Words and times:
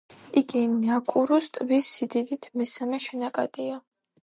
იგი 0.39 0.61
ნაკურუს 0.71 1.51
ტბის 1.59 1.91
სიდიდით 1.99 2.51
მესამე 2.63 3.03
შენაკადია. 3.07 3.79